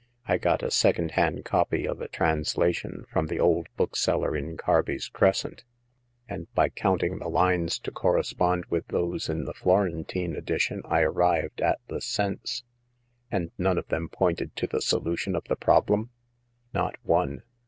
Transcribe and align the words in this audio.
"I 0.27 0.39
got 0.39 0.63
a 0.63 0.71
second 0.71 1.11
hand 1.11 1.45
copy 1.45 1.87
of 1.87 2.01
a 2.01 2.07
translation 2.07 3.05
from 3.13 3.27
the 3.27 3.39
old 3.39 3.67
bookseller 3.77 4.35
in 4.35 4.57
Carby's 4.57 5.07
Crescent, 5.07 5.63
and 6.27 6.51
by 6.55 6.69
counting 6.69 7.19
the 7.19 7.27
lines 7.29 7.77
to 7.77 7.91
correspond 7.91 8.65
with 8.65 8.87
those 8.87 9.29
in 9.29 9.45
the 9.45 9.53
Floren 9.53 10.07
tine 10.07 10.35
edition 10.35 10.81
I 10.85 11.01
arrived 11.01 11.61
at 11.61 11.81
the 11.87 12.01
sense."" 12.01 12.63
And 13.31 13.51
none 13.59 13.77
of 13.77 13.89
them 13.89 14.09
point 14.09 14.41
to 14.55 14.65
the 14.65 14.81
solution 14.81 15.35
of 15.35 15.43
the 15.47 15.55
problem?" 15.55 16.09
"Not 16.73 16.95
one. 17.03 17.43